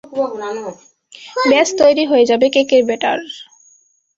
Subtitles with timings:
[1.45, 3.19] ব্যাস তৈরি হয়ে যাবে কেকের বেটার।